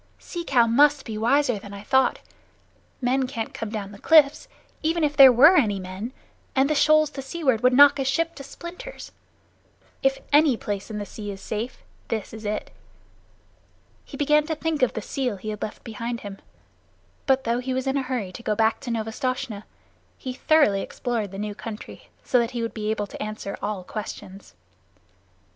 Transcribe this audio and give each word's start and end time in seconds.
"Sea 0.17 0.43
Cow 0.43 0.65
must 0.65 1.05
be 1.05 1.15
wiser 1.15 1.59
than 1.59 1.75
I 1.75 1.83
thought. 1.83 2.21
Men 3.01 3.27
can't 3.27 3.53
come 3.53 3.69
down 3.69 3.91
the 3.91 3.99
cliffs, 3.99 4.47
even 4.81 5.03
if 5.03 5.15
there 5.15 5.31
were 5.31 5.55
any 5.55 5.79
men; 5.79 6.11
and 6.55 6.67
the 6.67 6.73
shoals 6.73 7.11
to 7.11 7.21
seaward 7.21 7.61
would 7.61 7.71
knock 7.71 7.99
a 7.99 8.03
ship 8.03 8.33
to 8.33 8.43
splinters. 8.43 9.11
If 10.01 10.17
any 10.33 10.57
place 10.57 10.89
in 10.89 10.97
the 10.97 11.05
sea 11.05 11.29
is 11.29 11.39
safe, 11.39 11.83
this 12.07 12.33
is 12.33 12.45
it." 12.45 12.71
He 14.03 14.17
began 14.17 14.43
to 14.47 14.55
think 14.55 14.81
of 14.81 14.93
the 14.93 15.03
seal 15.03 15.35
he 15.37 15.49
had 15.49 15.61
left 15.61 15.83
behind 15.83 16.21
him, 16.21 16.39
but 17.27 17.43
though 17.43 17.59
he 17.59 17.71
was 17.71 17.85
in 17.85 17.95
a 17.95 18.01
hurry 18.01 18.31
to 18.31 18.41
go 18.41 18.55
back 18.55 18.79
to 18.79 18.89
Novastoshnah, 18.89 19.65
he 20.17 20.33
thoroughly 20.33 20.81
explored 20.81 21.29
the 21.29 21.37
new 21.37 21.53
country, 21.53 22.07
so 22.23 22.39
that 22.39 22.51
he 22.57 22.63
would 22.63 22.73
be 22.73 22.89
able 22.89 23.05
to 23.05 23.21
answer 23.21 23.55
all 23.61 23.83
questions. 23.83 24.55